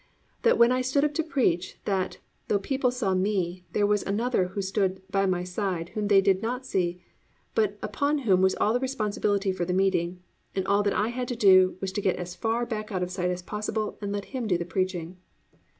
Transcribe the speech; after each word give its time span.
that 0.41 0.57
when 0.57 0.71
I 0.71 0.81
stood 0.81 1.05
up 1.05 1.13
to 1.13 1.23
preach, 1.23 1.77
that, 1.85 2.17
though 2.47 2.57
people 2.57 2.89
saw 2.89 3.13
me, 3.13 3.65
that 3.67 3.73
there 3.77 3.85
was 3.85 4.01
Another 4.01 4.47
who 4.47 4.61
stood 4.63 4.99
by 5.11 5.27
my 5.27 5.43
side 5.43 5.89
whom 5.89 6.07
they 6.07 6.21
did 6.21 6.41
not 6.41 6.65
see, 6.65 6.99
but 7.53 7.77
upon 7.83 8.17
whom 8.25 8.41
was 8.41 8.55
all 8.55 8.73
the 8.73 8.79
responsibility 8.79 9.51
for 9.51 9.63
the 9.63 9.73
meeting, 9.73 10.19
and 10.55 10.65
all 10.65 10.81
that 10.81 10.95
I 10.97 11.09
had 11.09 11.27
to 11.27 11.35
do 11.35 11.77
was 11.81 11.91
to 11.91 12.01
get 12.01 12.15
as 12.15 12.33
far 12.33 12.65
back 12.65 12.91
out 12.91 13.03
of 13.03 13.11
sight 13.11 13.29
as 13.29 13.43
possible 13.43 13.99
and 14.01 14.11
let 14.11 14.25
Him 14.33 14.47
do 14.47 14.57
the 14.57 14.65
preaching. 14.65 15.17